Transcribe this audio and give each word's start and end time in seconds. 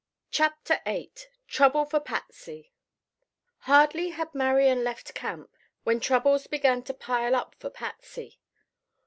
CHAPTER 0.31 0.79
VIII 0.85 1.11
TROUBLE 1.47 1.85
FOR 1.85 1.99
PATSY 1.99 2.71
Hardly 3.59 4.09
had 4.09 4.33
Marian 4.33 4.83
left 4.83 5.13
camp 5.13 5.55
when 5.83 5.99
troubles 5.99 6.47
began 6.47 6.81
to 6.85 6.93
pile 6.95 7.35
up 7.35 7.53
for 7.59 7.69
Patsy. 7.69 8.39